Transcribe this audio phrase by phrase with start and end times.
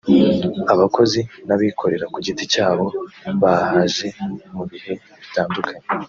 [0.73, 2.85] abakozi n’abikorera ku giti cyabo
[3.41, 4.07] bahaje
[4.55, 5.83] mu bihe bitandukanye